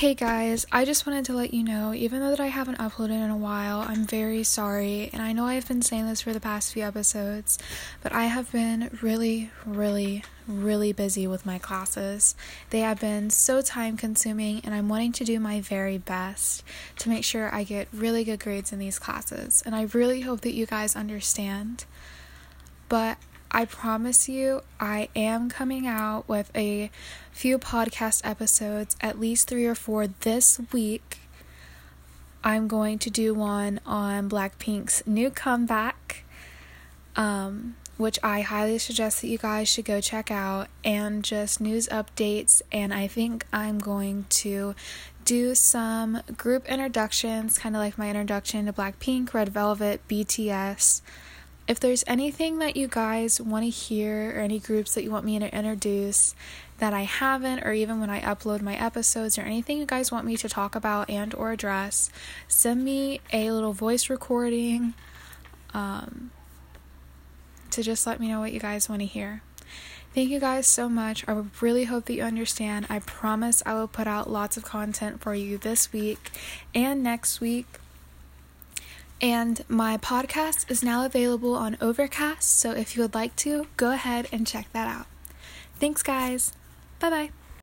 Hey 0.00 0.14
guys, 0.14 0.64
I 0.72 0.86
just 0.86 1.06
wanted 1.06 1.26
to 1.26 1.34
let 1.34 1.52
you 1.52 1.62
know, 1.62 1.92
even 1.92 2.20
though 2.20 2.30
that 2.30 2.40
I 2.40 2.46
haven't 2.46 2.78
uploaded 2.78 3.22
in 3.22 3.28
a 3.28 3.36
while, 3.36 3.80
I'm 3.80 4.06
very 4.06 4.42
sorry, 4.44 5.10
and 5.12 5.20
I 5.20 5.34
know 5.34 5.44
I've 5.44 5.68
been 5.68 5.82
saying 5.82 6.06
this 6.06 6.22
for 6.22 6.32
the 6.32 6.40
past 6.40 6.72
few 6.72 6.84
episodes, 6.84 7.58
but 8.02 8.10
I 8.10 8.24
have 8.24 8.50
been 8.50 8.88
really, 9.02 9.50
really, 9.66 10.24
really 10.48 10.94
busy 10.94 11.26
with 11.26 11.44
my 11.44 11.58
classes. 11.58 12.34
They 12.70 12.80
have 12.80 12.98
been 12.98 13.28
so 13.28 13.60
time 13.60 13.98
consuming, 13.98 14.62
and 14.64 14.74
I'm 14.74 14.88
wanting 14.88 15.12
to 15.12 15.24
do 15.24 15.38
my 15.38 15.60
very 15.60 15.98
best 15.98 16.64
to 17.00 17.10
make 17.10 17.22
sure 17.22 17.54
I 17.54 17.62
get 17.62 17.86
really 17.92 18.24
good 18.24 18.40
grades 18.40 18.72
in 18.72 18.78
these 18.78 18.98
classes, 18.98 19.62
and 19.66 19.74
I 19.74 19.82
really 19.92 20.22
hope 20.22 20.40
that 20.40 20.54
you 20.54 20.64
guys 20.64 20.96
understand. 20.96 21.84
But 22.88 23.18
I 23.52 23.64
promise 23.64 24.28
you, 24.28 24.62
I 24.78 25.08
am 25.16 25.48
coming 25.50 25.84
out 25.84 26.28
with 26.28 26.52
a 26.54 26.88
few 27.32 27.58
podcast 27.58 28.20
episodes, 28.22 28.96
at 29.00 29.18
least 29.18 29.48
three 29.48 29.66
or 29.66 29.74
four 29.74 30.06
this 30.06 30.60
week. 30.72 31.18
I'm 32.44 32.68
going 32.68 33.00
to 33.00 33.10
do 33.10 33.34
one 33.34 33.80
on 33.84 34.30
Blackpink's 34.30 35.04
new 35.04 35.30
comeback, 35.30 36.22
um, 37.16 37.74
which 37.96 38.20
I 38.22 38.42
highly 38.42 38.78
suggest 38.78 39.20
that 39.20 39.26
you 39.26 39.36
guys 39.36 39.68
should 39.68 39.84
go 39.84 40.00
check 40.00 40.30
out, 40.30 40.68
and 40.84 41.24
just 41.24 41.60
news 41.60 41.88
updates. 41.88 42.62
And 42.70 42.94
I 42.94 43.08
think 43.08 43.44
I'm 43.52 43.80
going 43.80 44.26
to 44.30 44.76
do 45.24 45.56
some 45.56 46.22
group 46.36 46.66
introductions, 46.68 47.58
kind 47.58 47.74
of 47.74 47.80
like 47.80 47.98
my 47.98 48.08
introduction 48.08 48.66
to 48.66 48.72
Blackpink, 48.72 49.34
Red 49.34 49.48
Velvet, 49.48 50.06
BTS. 50.08 51.02
If 51.70 51.78
there's 51.78 52.02
anything 52.08 52.58
that 52.58 52.74
you 52.74 52.88
guys 52.88 53.40
want 53.40 53.64
to 53.64 53.70
hear 53.70 54.32
or 54.34 54.40
any 54.40 54.58
groups 54.58 54.94
that 54.94 55.04
you 55.04 55.12
want 55.12 55.24
me 55.24 55.38
to 55.38 55.56
introduce 55.56 56.34
that 56.78 56.92
I 56.92 57.02
haven't 57.02 57.60
or 57.60 57.72
even 57.72 58.00
when 58.00 58.10
I 58.10 58.20
upload 58.22 58.60
my 58.60 58.74
episodes 58.74 59.38
or 59.38 59.42
anything 59.42 59.78
you 59.78 59.86
guys 59.86 60.10
want 60.10 60.26
me 60.26 60.36
to 60.38 60.48
talk 60.48 60.74
about 60.74 61.08
and 61.08 61.32
or 61.32 61.52
address, 61.52 62.10
send 62.48 62.84
me 62.84 63.20
a 63.32 63.52
little 63.52 63.72
voice 63.72 64.10
recording 64.10 64.94
um, 65.72 66.32
to 67.70 67.84
just 67.84 68.04
let 68.04 68.18
me 68.18 68.26
know 68.26 68.40
what 68.40 68.52
you 68.52 68.58
guys 68.58 68.88
want 68.88 69.02
to 69.02 69.06
hear. 69.06 69.40
Thank 70.12 70.30
you 70.30 70.40
guys 70.40 70.66
so 70.66 70.88
much. 70.88 71.24
I 71.28 71.40
really 71.60 71.84
hope 71.84 72.06
that 72.06 72.14
you 72.14 72.24
understand. 72.24 72.86
I 72.90 72.98
promise 72.98 73.62
I 73.64 73.74
will 73.74 73.86
put 73.86 74.08
out 74.08 74.28
lots 74.28 74.56
of 74.56 74.64
content 74.64 75.20
for 75.20 75.36
you 75.36 75.56
this 75.56 75.92
week 75.92 76.32
and 76.74 77.00
next 77.04 77.40
week. 77.40 77.78
And 79.22 79.62
my 79.68 79.98
podcast 79.98 80.70
is 80.70 80.82
now 80.82 81.04
available 81.04 81.54
on 81.54 81.76
Overcast, 81.80 82.58
so 82.58 82.70
if 82.72 82.96
you 82.96 83.02
would 83.02 83.14
like 83.14 83.36
to, 83.36 83.66
go 83.76 83.90
ahead 83.92 84.26
and 84.32 84.46
check 84.46 84.72
that 84.72 84.88
out. 84.88 85.06
Thanks, 85.78 86.02
guys. 86.02 86.52
Bye 86.98 87.10
bye. 87.10 87.30